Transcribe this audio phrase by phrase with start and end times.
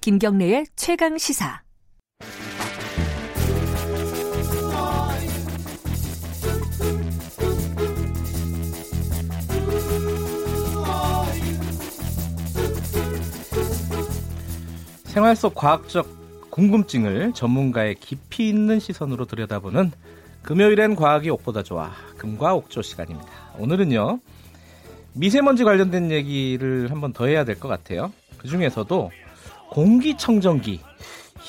[0.00, 1.62] 김경래의 최강 시사.
[15.10, 19.90] 생활 속 과학적 궁금증을 전문가의 깊이 있는 시선으로 들여다보는
[20.42, 23.28] 금요일엔 과학이 옥보다 좋아 금과 옥조 시간입니다.
[23.58, 24.20] 오늘은요
[25.14, 28.12] 미세먼지 관련된 얘기를 한번 더 해야 될 것 같아요.
[28.38, 29.10] 그 중에서도
[29.70, 30.80] 공기청정기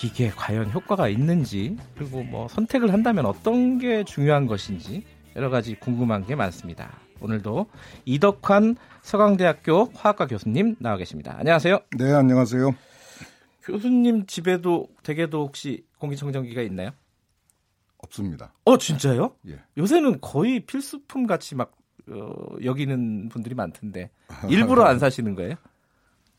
[0.04, 5.04] 이게 과연 효과가 있는지 그리고 뭐 선택을 한다면 어떤 게 중요한 것인지
[5.36, 6.90] 여러 가지 궁금한 게 많습니다.
[7.20, 7.68] 오늘도
[8.06, 11.36] 이덕환 서강대학교 화학과 교수님 나와 계십니다.
[11.38, 11.80] 안녕하세요.
[12.00, 12.91] 네, 안녕하세요.
[13.64, 16.92] 교수님 집에도 댁에도 혹시 공기청정기가 있나요?
[17.98, 18.54] 없습니다.
[18.66, 19.36] 어, 진짜요?
[19.48, 19.62] 예.
[19.78, 21.72] 요새는 거의 필수품 같이 막
[22.10, 24.10] 어, 여기는 분들이 많던데
[24.50, 25.56] 일부러 안 사시는 거예요?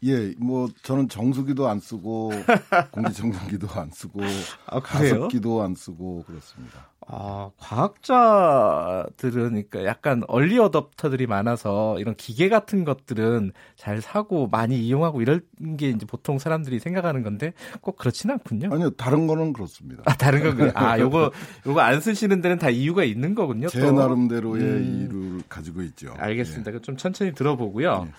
[0.04, 2.32] 예, 뭐 저는 정수기도 안 쓰고
[2.90, 4.20] 공기청정기도 안 쓰고
[4.66, 4.80] 아?
[4.80, 6.91] 가습기도 안 쓰고 그렇습니다.
[7.08, 15.20] 아, 과학자들은 그러니까 약간 얼리 어답터들이 많아서 이런 기계 같은 것들은 잘 사고 많이 이용하고
[15.20, 15.42] 이런
[15.76, 18.72] 게 이제 보통 사람들이 생각하는 건데 꼭 그렇지는 않군요.
[18.72, 20.02] 아니요, 다른 거는 그렇습니다.
[20.06, 20.72] 아, 다른 건 그래요.
[20.74, 21.32] 아, 요거
[21.66, 23.68] 요거 안 쓰시는 데는 다 이유가 있는 거군요.
[23.68, 23.92] 제 또.
[23.92, 25.08] 나름대로의 음.
[25.12, 26.14] 이유를 가지고 있죠.
[26.18, 26.72] 알겠습니다.
[26.72, 26.78] 예.
[26.80, 28.06] 좀 천천히 들어보고요.
[28.06, 28.12] 예.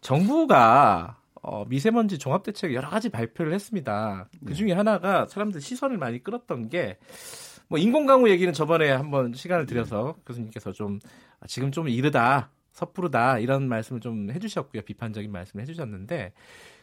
[0.00, 4.28] 정부가 어, 미세먼지 종합 대책 여러 가지 발표를 했습니다.
[4.32, 4.46] 예.
[4.46, 6.98] 그 중에 하나가 사람들 시선을 많이 끌었던 게,
[7.72, 10.98] 뭐, 인공 강우 얘기는 저번에 한번 시간을 들여서 교수님께서 좀,
[11.40, 14.82] 아, 지금 좀 이르다, 섣부르다, 이런 말씀을 좀 해주셨고요.
[14.82, 16.34] 비판적인 말씀을 해주셨는데,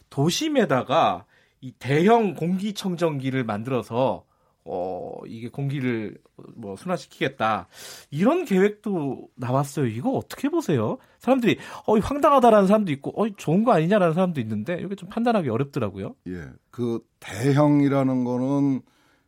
[0.09, 1.25] 도심에다가
[1.61, 4.25] 이 대형 공기청정기를 만들어서,
[4.65, 6.17] 어, 이게 공기를
[6.55, 7.67] 뭐 순화시키겠다.
[8.09, 9.85] 이런 계획도 나왔어요.
[9.85, 10.97] 이거 어떻게 보세요?
[11.19, 15.07] 사람들이, 어, 이 황당하다라는 사람도 있고, 어, 이 좋은 거 아니냐라는 사람도 있는데, 이게 좀
[15.09, 16.15] 판단하기 어렵더라고요.
[16.29, 18.81] 예, 그 대형이라는 거는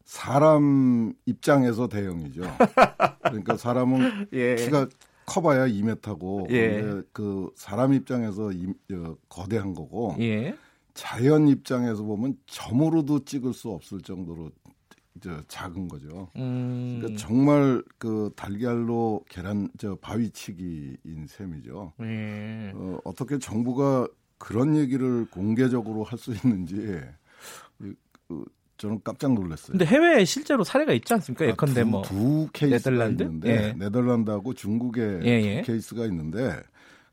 [0.06, 2.42] 사람 입장에서 대형이죠.
[3.24, 4.56] 그러니까 사람은 예.
[4.56, 4.88] 키가
[5.26, 7.02] 커봐야 2m고 예.
[7.14, 10.56] 그 사람 입장에서 이, 어, 거대한 거고 예.
[10.94, 14.52] 자연 입장에서 보면 점으로도 찍을 수 없을 정도로
[15.22, 16.30] 저 작은 거죠.
[16.38, 16.98] 음.
[17.00, 21.94] 그러니까 정말 그 달걀로 계란 저 바위치기인 셈이죠.
[22.02, 22.72] 예.
[22.76, 24.08] 어, 어떻게 정부가
[24.38, 27.00] 그런 얘기를 공개적으로 할 수 있는지
[27.82, 27.94] 이,
[28.28, 28.46] 그,
[28.82, 29.78] 저는 깜짝 놀랐어요.
[29.78, 31.46] 근데 해외에 실제로 사례가 있지 않습니까?
[31.46, 32.02] 예컨대 두, 뭐.
[32.02, 33.24] 두 케이스가 네덜란드?
[33.24, 33.74] 있는데 예.
[33.74, 35.62] 네덜란드하고 중국의 예, 예.
[35.62, 36.60] 두 케이스가 있는데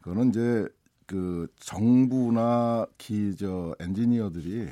[0.00, 0.66] 그거는 이제
[1.06, 4.66] 그 정부나 기저 엔지니어들이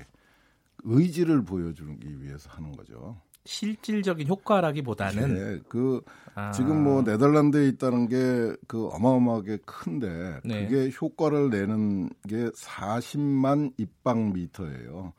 [0.85, 3.21] 의지를 보여주기 위해서 하는 거죠.
[3.45, 5.37] 실질적인 효과라기보다는.
[5.37, 6.01] 예, 그
[6.35, 6.51] 아.
[6.53, 10.67] 지금 뭐 네덜란드에 있다는 게 그 어마어마하게 큰데 네.
[10.67, 15.13] 그게 효과를 내는 게 40만 입방미터예요.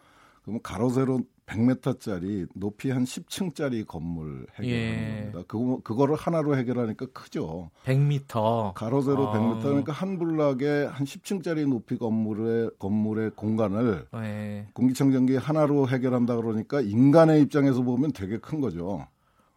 [0.47, 5.19] 그러면 가로 세로 100m짜리 높이 한 10층짜리 건물 해결하는 예.
[5.31, 5.43] 겁니다.
[5.45, 7.69] 그거 그거를 하나로 해결하니까 크죠.
[7.83, 8.73] 100m.
[8.73, 9.33] 가로 세로 아.
[9.33, 14.67] 100m 그러니까 한 블락에 한 10층짜리 높이 건물의 건물의 공간을 예.
[14.73, 19.05] 공기청정기 하나로 해결한다 그러니까 인간의 입장에서 보면 되게 큰 거죠.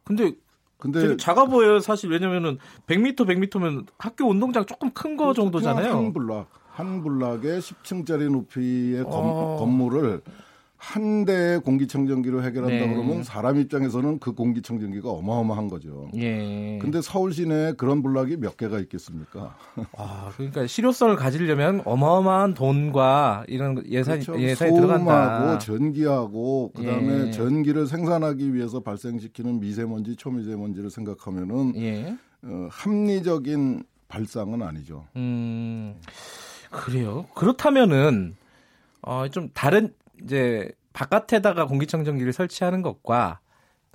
[0.02, 0.32] 근데
[0.76, 2.10] 근데 되게 작아 보여요, 사실.
[2.10, 2.58] 왜냐면은
[2.88, 5.92] 100m, 100m면 학교 운동장 조금 큰 거 정도잖아요.
[5.94, 9.56] 한 블락 한 블락에 10층짜리 높이의 건, 어.
[9.60, 10.22] 건물을
[10.80, 12.94] 한 대의 공기청정기로 해결한다 네.
[12.94, 16.08] 그러면 사람 입장에서는 그 공기청정기가 어마어마한 거죠.
[16.16, 16.78] 예.
[16.80, 19.56] 근데 서울 시내에 그런 블락이 몇 개가 있겠습니까?
[19.98, 24.40] 아, 그러니까 실효성을 가지려면 어마어마한 돈과 이런 예산 그렇죠.
[24.40, 25.38] 예산이 들어간다.
[25.38, 27.30] 소음하고 전기하고 그다음에 예.
[27.30, 32.16] 전기를 생산하기 위해서 발생시키는 미세먼지, 초미세먼지를 생각하면은 예.
[32.42, 35.04] 어, 합리적인 발상은 아니죠.
[35.16, 35.94] 음.
[36.70, 37.26] 그래요.
[37.34, 38.34] 그렇다면은
[39.02, 39.92] 어, 좀 다른
[40.24, 43.40] 이제 바깥에다가 공기청정기를 설치하는 것과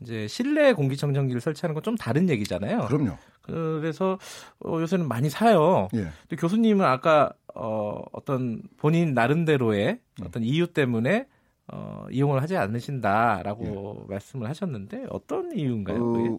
[0.02, 2.88] 이제 실내 공기청정기를 설치하는 건 좀 다른 얘기잖아요.
[2.88, 3.18] 그럼요.
[3.42, 4.18] 그래서
[4.66, 5.88] 어, 요새는 많이 사요.
[5.94, 6.08] 예.
[6.22, 10.26] 근데 교수님은 아까 어, 어떤 본인 나름대로의 음.
[10.26, 11.28] 어떤 이유 때문에
[11.72, 16.12] 어, 이용을 하지 않으신다라고 말씀을 하셨는데 어떤 이유인가요?
[16.12, 16.26] 그게?
[16.26, 16.30] 예.
[16.30, 16.38] 어,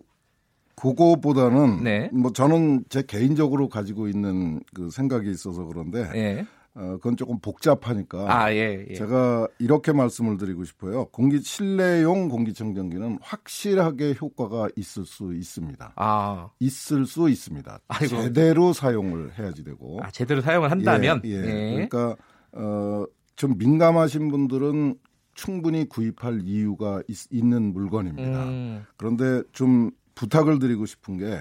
[0.75, 2.11] 그거보다는 네.
[2.12, 6.47] 뭐 저는 제 개인적으로 가지고 있는 그 생각이 있어서 그런데 예.
[6.76, 8.94] 어, 그건 조금 복잡하니까 아, 예, 예.
[8.94, 11.06] 제가 이렇게 말씀을 드리고 싶어요.
[11.06, 15.94] 공기 실내용 공기청정기는 확실하게 효과가 있을 수 있습니다.
[15.96, 17.81] 아, 있을 수 있습니다.
[17.88, 18.08] 아이고.
[18.08, 20.00] 제대로 사용을 해야지 되고.
[20.02, 21.37] 아, 제대로 사용을 한다면 예, 예.
[21.37, 21.73] 예.
[21.88, 22.17] 그러니까
[22.52, 23.06] 어,
[23.37, 24.96] 좀 민감하신 분들은
[25.32, 28.44] 충분히 구입할 이유가 있, 는 물건입니다.
[28.44, 28.84] 음.
[28.99, 31.40] 그런데 좀 부탁을 드리고 싶은 게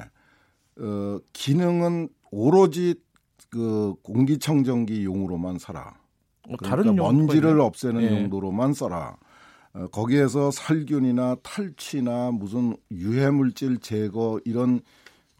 [0.80, 2.96] 어, 기능은 오로지
[3.56, 5.94] 그 공기청정기 용으로만 써라.
[6.46, 8.12] 뭐 그러니까 다른 먼지를 없애는 예.
[8.24, 9.16] 용도로만 써라.
[9.74, 14.80] 어, 거기에서 살균이나 탈취나 무슨 유해물질 제거 이런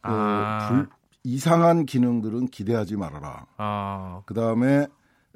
[0.02, 0.70] 그 아.
[0.70, 0.90] 불-
[1.26, 3.48] 이상한 기능들은 기대하지 말아라.
[3.58, 4.88] 아, 그 다음에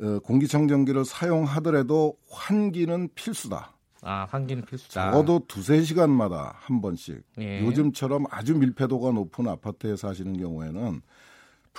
[0.02, 3.74] 어, 공기청정기를 사용하더라도 환기는 필수다.
[4.02, 5.12] 아 환기는 필수다.
[5.12, 7.22] 적어도 두세 시간마다 한 번씩.
[7.42, 7.60] 예.
[7.66, 11.02] 요즘처럼 아주 밀폐도가 높은 아파트에 사시는 경우에는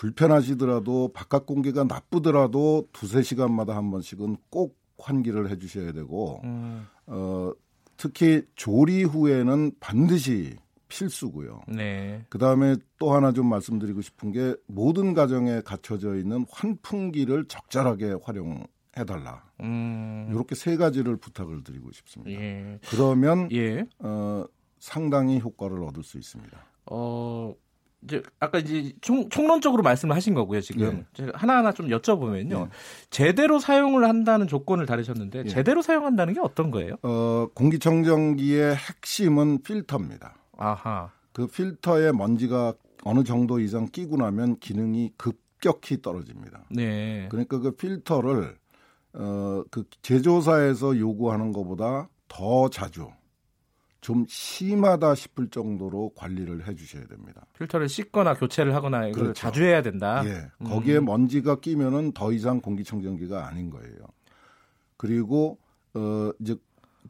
[0.00, 7.52] 불편하시더라도 바깥 공기가 나쁘더라도 두세 시간마다 한 번씩은 꼭 환기를 해주셔야 되고 음, 어,
[7.98, 10.56] 특히 조리 후에는 반드시
[10.88, 11.60] 필수고요.
[11.68, 12.24] 네.
[12.30, 18.66] 그 다음에 또 하나 좀 말씀드리고 싶은 게 모든 가정에 갖춰져 있는 환풍기를 적절하게 활용
[18.96, 19.44] 해달라.
[19.60, 22.40] 음, 이렇게 세 가지를 부탁을 드리고 싶습니다.
[22.40, 22.78] 예.
[22.88, 23.84] 그러면 예.
[23.98, 24.46] 어,
[24.78, 26.58] 상당히 효과를 얻을 수 있습니다.
[26.86, 27.54] 어
[28.02, 31.26] 이제 아까 이제 총, 총론적으로 말씀을 하신 거고요 지금 예.
[31.34, 32.70] 하나하나 좀 여쭤보면요 예.
[33.10, 35.48] 제대로 사용을 한다는 조건을 다루셨는데 예.
[35.48, 36.96] 제대로 사용한다는 게 어떤 거예요?
[37.02, 40.34] 어, 공기청정기의 핵심은 필터입니다.
[40.56, 42.74] 아하 그 필터에 먼지가
[43.04, 46.64] 어느 정도 이상 끼고 나면 기능이 급격히 떨어집니다.
[46.70, 48.56] 네 그러니까 그 필터를
[49.12, 53.08] 어, 그 제조사에서 요구하는 것보다 더 자주
[54.00, 57.44] 좀 심하다 싶을 정도로 관리를 해 주셔야 됩니다.
[57.58, 59.34] 필터를 씻거나 교체를 하거나 이걸 그렇죠.
[59.34, 60.22] 자주 해야 된다.
[60.24, 60.50] 예.
[60.64, 63.96] 거기에 먼지가 끼면은 더 이상 공기청정기가 아닌 거예요.
[64.96, 65.58] 그리고
[65.94, 66.56] 어 이제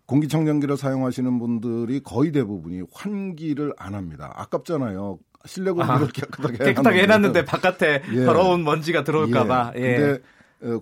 [0.07, 4.33] 공기청정기를 사용하시는 분들이 거의 대부분이 환기를 안 합니다.
[4.35, 5.19] 아깝잖아요.
[5.47, 8.25] 실내 공기를 아, 깨끗하게 깨끗하게 해놨는데 바깥에 예.
[8.25, 9.73] 더러운 먼지가 들어올까봐.
[9.77, 9.81] 예.
[9.81, 10.19] 근데 어,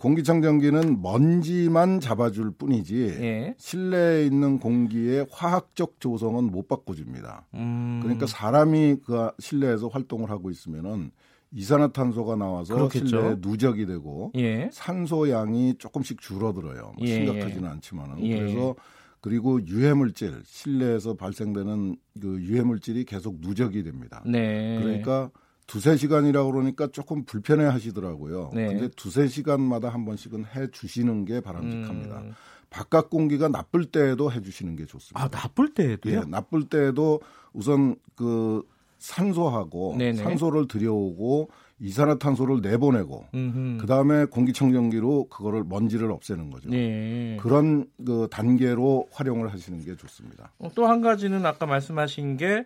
[0.01, 3.55] 공기청정기는 먼지만 잡아줄 뿐이지 예.
[3.59, 7.47] 실내에 있는 공기의 화학적 조성은 못 바꿔줍니다.
[7.55, 11.13] 음, 그러니까 사람이 그 실내에서 활동을 하고 있으면은
[11.53, 13.07] 이산화탄소가 나와서 그렇겠죠.
[13.07, 14.69] 실내에 누적이 되고 예.
[14.73, 16.93] 산소 양이 조금씩 줄어들어요.
[16.97, 18.39] 뭐 예, 심각하지는 않지만은 예.
[18.39, 18.75] 그래서
[19.21, 24.23] 그리고 유해물질 실내에서 발생되는 그 유해물질이 계속 누적이 됩니다.
[24.27, 24.79] 네.
[24.81, 25.31] 그러니까
[25.69, 28.51] 두세 시간이라고 그러니까 조금 불편해 하시더라고요.
[28.55, 28.67] 네.
[28.69, 32.19] 근데 두세 시간마다 한 번씩은 해 주시는 게 바람직합니다.
[32.19, 32.33] 음.
[32.71, 35.23] 바깥 공기가 나쁠 때에도 해 주시는 게 좋습니다.
[35.23, 36.15] 아 나쁠 때에도요?
[36.15, 37.21] 예, 나쁠 때에도
[37.53, 38.63] 우선 그
[38.99, 40.15] 산소하고 네네.
[40.23, 41.51] 산소를 들여오고
[41.81, 43.27] 이산화탄소를 내보내고.
[43.31, 46.69] 그 다음에 공기청정기로 그거를 먼지를 없애는 거죠.
[46.71, 47.37] 네.
[47.41, 50.51] 그런 그 단계로 활용을 하시는 게 좋습니다.
[50.75, 52.65] 또 한 가지는 아까 말씀하신 게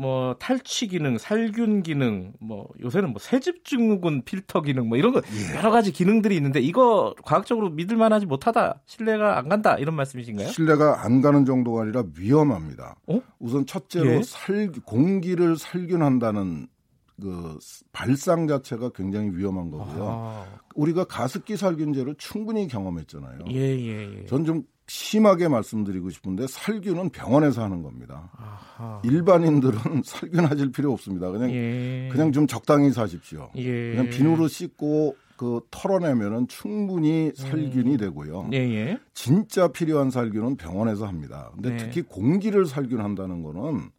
[0.00, 5.20] 뭐 탈취 기능, 살균 기능, 뭐 요새는 뭐 새집 증후군 필터 기능 뭐 이런 거
[5.20, 5.56] 예.
[5.58, 8.80] 여러 가지 기능들이 있는데 이거 과학적으로 믿을 만하지 못하다.
[8.86, 9.76] 신뢰가 안 간다.
[9.76, 10.48] 이런 말씀이신가요?
[10.48, 12.96] 실내가 안 가는 정도가 아니라 위험합니다.
[13.08, 13.20] 어?
[13.38, 14.22] 우선 첫째로 예.
[14.22, 16.68] 살 공기를 살균한다는
[17.20, 17.58] 그
[17.92, 20.06] 발상 자체가 굉장히 위험한 거고요.
[20.08, 23.40] 아, 우리가 가습기 살균제를 충분히 경험했잖아요.
[23.50, 24.24] 예, 예, 예.
[24.24, 28.28] 전좀 심하게 말씀드리고 싶은데 살균은 병원에서 하는 겁니다.
[28.36, 29.00] 아하.
[29.04, 31.30] 일반인들은 살균하실 필요 없습니다.
[31.30, 32.08] 그냥 예.
[32.10, 33.50] 그냥 좀 적당히 사십시오.
[33.54, 33.92] 예.
[33.92, 38.50] 그냥 비누로 씻고 그 털어내면은 충분히 살균이 되고요.
[38.52, 38.98] 예, 예.
[39.14, 41.52] 진짜 필요한 살균은 병원에서 합니다.
[41.54, 41.76] 근데 네.
[41.76, 43.90] 특히 공기를 살균한다는 거는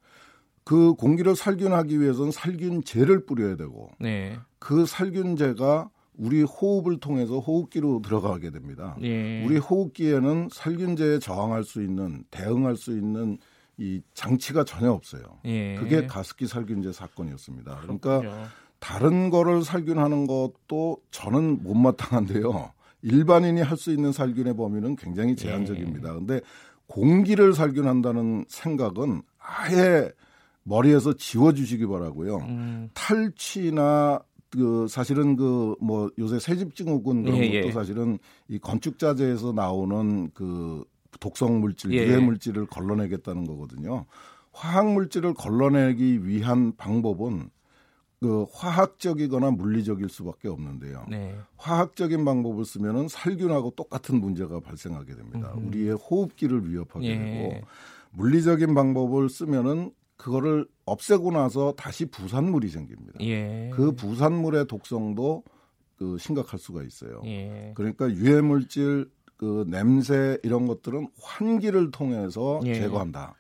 [0.65, 4.37] 그 공기를 살균하기 위해서는 살균제를 뿌려야 되고 네.
[4.59, 5.89] 그 살균제가
[6.21, 8.95] 우리 호흡을 통해서 호흡기로 들어가게 됩니다.
[9.01, 9.43] 예.
[9.43, 13.39] 우리 호흡기에는 살균제에 저항할 수 있는 대응할 수 있는
[13.77, 15.23] 이 장치가 전혀 없어요.
[15.45, 15.75] 예.
[15.79, 17.79] 그게 가습기 살균제 사건이었습니다.
[17.81, 18.43] 그러니까 그렇군요.
[18.77, 22.71] 다른 거를 살균하는 것도 저는 못마땅한데요.
[23.01, 26.13] 일반인이 할 수 있는 살균의 범위는 굉장히 제한적입니다.
[26.13, 26.39] 근데
[26.85, 30.11] 공기를 살균한다는 생각은 아예
[30.63, 32.37] 머리에서 지워주시기 바라고요.
[32.37, 34.19] 음, 탈취나
[34.51, 37.71] 그 사실은 그 뭐 요새 새집 증후군 그런 예, 것도 예.
[37.71, 40.83] 사실은 이 건축 자재에서 나오는 그
[41.19, 42.05] 독성 물질, 예.
[42.05, 44.05] 유해 물질을 걸러내겠다는 거거든요.
[44.51, 47.49] 화학 물질을 걸러내기 위한 방법은
[48.19, 51.05] 그 화학적이거나 물리적일 수밖에 없는데요.
[51.09, 51.35] 네.
[51.57, 55.51] 화학적인 방법을 쓰면은 살균하고 똑같은 문제가 발생하게 됩니다.
[55.55, 55.67] 음흠.
[55.67, 57.17] 우리의 호흡기를 위협하게 예.
[57.17, 57.61] 되고
[58.11, 63.13] 물리적인 방법을 쓰면은 그거를 없애고 나서 다시 부산물이 생깁니다.
[63.21, 63.71] 예.
[63.73, 65.43] 그 부산물의 독성도
[65.97, 67.23] 그 심각할 수가 있어요.
[67.25, 67.71] 예.
[67.75, 72.75] 그러니까 유해 물질, 그 냄새 이런 것들은 환기를 통해서 예.
[72.75, 73.33] 제거한다.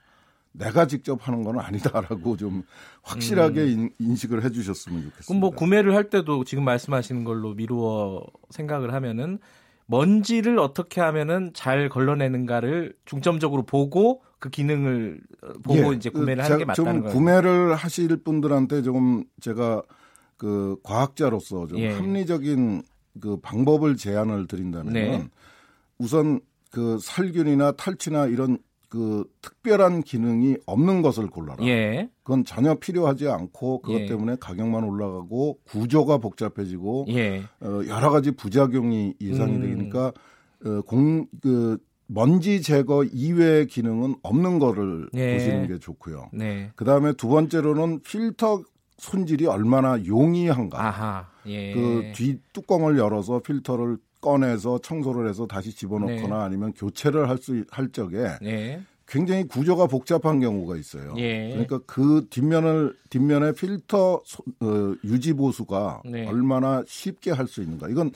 [0.53, 2.63] 내가 직접 하는 건 아니다라고 좀
[3.03, 5.21] 확실하게 인, 인식을 해주셨으면 좋겠습니다.
[5.21, 5.27] 음.
[5.27, 9.37] 그럼 뭐 구매를 할 때도 지금 말씀하시는 걸로 미루어 생각을 하면은
[9.85, 15.21] 먼지를 어떻게 하면은 잘 걸러내는가를 중점적으로 보고 그 기능을
[15.63, 17.15] 보고 예, 이제 구매를 하는 게 맞다는 거예요.
[17.15, 19.83] 구매를 하실 분들한테 조금 제가
[20.35, 21.91] 그 과학자로서 좀 예.
[21.91, 22.81] 합리적인
[23.21, 25.15] 그 방법을 제안을 드린다면 네.
[25.15, 25.29] 은
[25.99, 28.57] 우선 그 살균이나 탈취나 이런
[28.89, 31.63] 그 특별한 기능이 없는 것을 골라라.
[31.67, 32.09] 예.
[32.23, 34.05] 그건 전혀 필요하지 않고 그것 예.
[34.07, 37.43] 때문에 가격만 올라가고 구조가 복잡해지고 예.
[37.59, 39.61] 어, 여러 가지 부작용이 예상이 음.
[39.61, 40.11] 되니까
[40.65, 41.77] 어, 공, 그
[42.13, 45.33] 먼지 제거 이외의 기능은 없는 거를 예.
[45.33, 46.29] 보시는 게 좋고요.
[46.33, 46.71] 네.
[46.75, 48.63] 그 다음에 두 번째로는 필터
[48.97, 50.87] 손질이 얼마나 용이한가.
[50.87, 51.27] 아하.
[51.47, 51.73] 예.
[51.73, 56.43] 그 뒤 뚜껑을 열어서 필터를 꺼내서 청소를 해서 다시 집어넣거나 네.
[56.43, 58.81] 아니면 교체를 할 수할 적에 네.
[59.07, 61.15] 굉장히 구조가 복잡한 경우가 있어요.
[61.17, 61.49] 예.
[61.49, 66.27] 그러니까 그 뒷면을 뒷면에 필터 소, 어, 유지 보수가 네.
[66.27, 67.89] 얼마나 쉽게 할 수 있는가.
[67.89, 68.11] 이건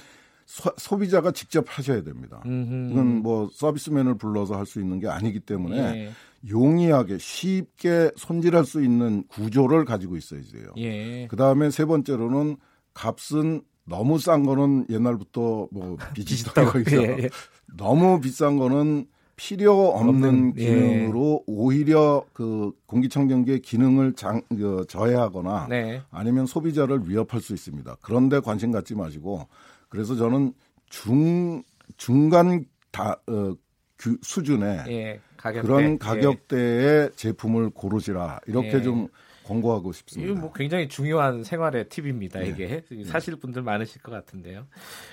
[0.46, 2.42] 소, 비자가 직접 하셔야 됩니다.
[2.46, 2.92] 음흠.
[2.92, 6.12] 이건 뭐 서비스맨을 불러서 할 수 있는 게 아니기 때문에 예.
[6.50, 10.68] 용이하게 쉽게 손질할 수 있는 구조를 가지고 있어야 돼요.
[10.78, 11.28] 예.
[11.28, 12.58] 그 다음에 세 번째로는
[12.94, 17.04] 값은 너무 싼 거는 옛날부터 뭐 비지떡이고 있어.
[17.04, 17.30] 예, 예.
[17.78, 20.66] 너무 비싼 거는 필요 없는 없는, 예.
[20.66, 26.02] 기능으로 오히려 그 공기청정기의 기능을 장, 그, 저해하거나 네.
[26.10, 27.98] 아니면 소비자를 위협할 수 있습니다.
[28.02, 29.48] 그런데 관심 갖지 마시고
[29.90, 30.54] 그래서 저는
[30.90, 31.64] 중
[31.98, 33.56] 중간 다 어,
[33.98, 35.20] 규, 수준의 예.
[35.38, 38.82] 가격 그런 가격대의 제품을 고르시라 이렇게 예.
[38.82, 39.08] 좀
[39.46, 40.32] 권고하고 싶습니다.
[40.32, 42.40] 이거 뭐 굉장히 중요한 생활의 팁입니다.
[42.40, 42.48] 네.
[42.48, 44.66] 이게 사실 분들 많으실 것 같은데요.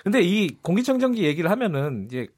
[0.02, 2.28] 근데 이 공기청정기 얘기를 하면은 이제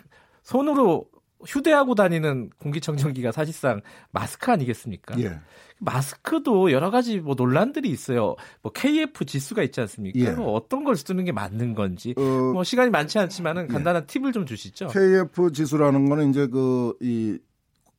[0.42, 1.06] 손으로
[1.46, 5.18] 휴대하고 다니는 공기청정기가 사실상 마스크 아니겠습니까?
[5.20, 5.40] 예.
[5.78, 8.36] 마스크도 여러 가지 뭐 논란들이 있어요.
[8.62, 10.18] 뭐 KF 지수가 있지 않습니까?
[10.20, 10.30] 예.
[10.30, 12.14] 뭐 어떤 걸 쓰는 게 맞는 건지.
[12.16, 12.20] 어,
[12.52, 14.88] 뭐 시간이 많지 않지만은 간단한 팁을 좀 주시죠.
[14.88, 17.38] KF 지수라는 거는 이제 그 이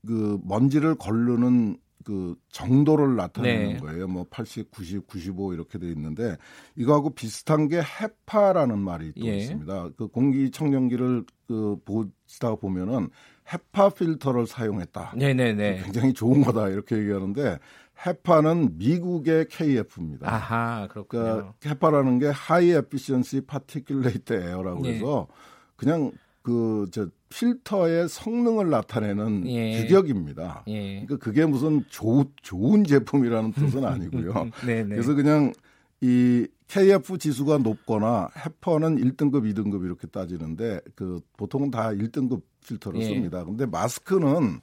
[0.06, 3.78] 그 먼지를 걸르는 그 정도를 나타내는 네.
[3.80, 4.08] 거예요.
[4.08, 6.38] 뭐 80, 90, 95 이렇게 돼 있는데
[6.76, 9.38] 이거하고 비슷한 게 헤파라는 말이 또 예.
[9.38, 9.90] 있습니다.
[9.98, 13.10] 그 공기 청정기를 그 보시다 보면은
[13.52, 15.14] 헤파 필터를 사용했다.
[15.18, 15.82] 네네네.
[15.84, 17.58] 굉장히 좋은 거다 이렇게 얘기하는데
[18.06, 20.32] HEPA는 미국의 KF입니다.
[20.32, 21.24] 아하 그렇군요.
[21.24, 24.94] 그러니까 HEPA라는 게 High Efficiency Particulate Air라고 예.
[24.94, 25.28] 해서
[25.76, 26.12] 그냥
[26.44, 29.82] 그저 필터의 성능을 나타내는 예.
[29.82, 30.64] 규격입니다.
[30.68, 31.02] 예.
[31.02, 34.52] 그러니까 그게 무슨 조, 좋은 제품이라는 뜻은 아니고요.
[34.66, 34.88] 네네.
[34.96, 35.52] 그래서 그냥
[36.00, 43.06] 이 KF 지수가 높거나 HEPA는 1등급, 2등급 이렇게 따지는데 그 보통은 다 1등급 필터를 예.
[43.06, 43.44] 씁니다.
[43.44, 44.62] 근데 마스크는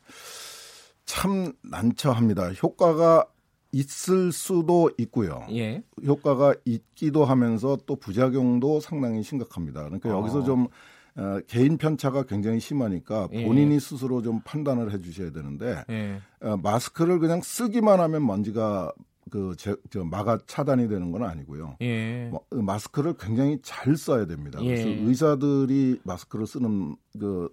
[1.05, 2.53] 참 난처합니다.
[2.53, 3.27] 효과가
[3.73, 5.47] 있을 수도 있고요.
[5.51, 5.83] 예.
[6.05, 9.85] 효과가 있기도 하면서 또 부작용도 상당히 심각합니다.
[9.85, 10.19] 그러니까 어.
[10.19, 10.69] 여기서 좀
[11.17, 13.45] 어, 개인 편차가 굉장히 심하니까 예.
[13.45, 16.21] 본인이 스스로 좀 판단을 해주셔야 되는데 예.
[16.41, 18.93] 어, 마스크를 그냥 쓰기만 하면 먼지가
[19.31, 21.77] 그 제, 저 마가 차단이 되는 건 아니고요.
[21.83, 22.31] 예.
[22.51, 24.59] 마스크를 굉장히 잘 써야 됩니다.
[24.59, 24.95] 그래서 예.
[24.95, 27.49] 의사들이 마스크를 쓰는 그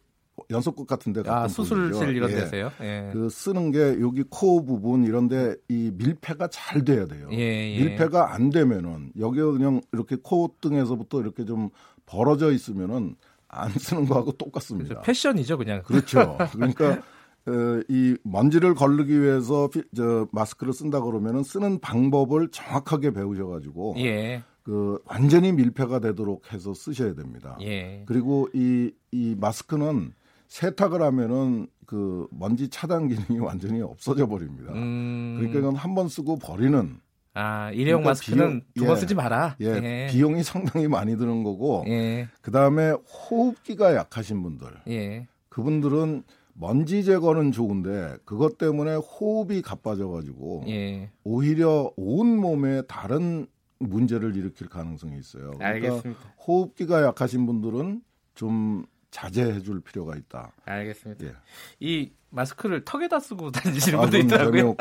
[0.49, 2.15] 연속극 같은데 아 수술실.
[2.15, 2.35] 이런 예.
[2.35, 2.71] 데세요?
[2.81, 3.09] 예.
[3.13, 7.27] 그 쓰는 게 여기 코 부분 이런데 이 밀폐가 잘 돼야 돼요.
[7.31, 7.79] 예, 예.
[7.79, 11.69] 밀폐가 안 되면은 여기 그냥 이렇게 콧등에서부터 이렇게 좀
[12.05, 13.15] 벌어져 있으면은
[13.49, 15.01] 안 쓰는 거하고 똑같습니다.
[15.01, 15.81] 패션이죠, 그냥.
[15.83, 16.37] 그렇죠.
[16.53, 17.01] 그러니까
[17.47, 24.43] 어, 이 먼지를 걸르기 위해서 피, 저 마스크를 쓴다 그러면은 쓰는 방법을 정확하게 배우셔가지고 예.
[24.63, 27.57] 그 완전히 밀폐가 되도록 해서 쓰셔야 됩니다.
[27.61, 28.03] 예.
[28.07, 30.13] 그리고 이, 이 마스크는
[30.47, 34.71] 세탁을 하면은 그 먼지 차단 기능이 완전히 없어져 버립니다.
[34.73, 35.35] 음.
[35.37, 36.99] 그러니까 이건 한 번 쓰고 버리는
[37.39, 38.99] 아, 일회용 그러니까 마스크는 비용- 두번 예.
[38.99, 39.55] 쓰지 마라.
[39.61, 42.27] 예, 비용이 상당히 많이 드는 거고 예.
[42.41, 45.27] 그 다음에 호흡기가 약하신 분들 예.
[45.47, 51.09] 그분들은 먼지 제거는 좋은데 그것 때문에 호흡이 가빠져 가지고 예.
[51.23, 53.47] 오히려 온 몸에 다른
[53.79, 55.51] 문제를 일으킬 가능성이 있어요.
[55.51, 56.19] 그러니까 알겠습니다.
[56.45, 58.01] 호흡기가 약하신 분들은
[58.35, 60.51] 좀 자제해 줄 필요가 있다.
[60.65, 61.25] 알겠습니다.
[61.25, 61.31] 예.
[61.79, 64.75] 이 마스크를 턱에다 쓰고 다니시는 아, 분도 있더라고요.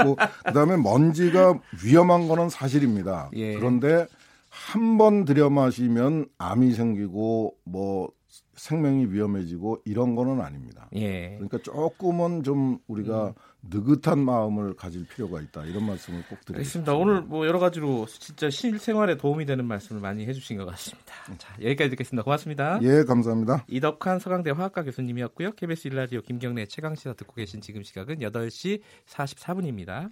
[0.47, 3.31] 그다음에 먼지가 위험한 거는 사실입니다.
[3.35, 3.55] 예.
[3.55, 4.07] 그런데
[4.51, 8.11] 한 번 들여 마시면 암이 생기고 뭐
[8.57, 10.89] 생명이 위험해지고 이런 거는 아닙니다.
[10.97, 11.31] 예.
[11.35, 13.35] 그러니까 조금은 좀 우리가
[13.71, 15.65] 느긋한 마음을 가질 필요가 있다.
[15.65, 16.95] 이런 말씀을 꼭 드리겠습니다.
[16.95, 21.15] 오늘 뭐 여러 가지로 진짜 실생활에 도움이 되는 말씀을 많이 해주신 것 같습니다.
[21.39, 22.23] 자, 여기까지 듣겠습니다.
[22.23, 22.79] 고맙습니다.
[22.83, 23.65] 예, 감사합니다.
[23.69, 25.53] 이덕환 서강대 화학과 교수님이었고요.
[25.53, 30.11] KBS 일라디오 김경래 최강 시사 듣고 계신 지금 시각은 8시 44분입니다.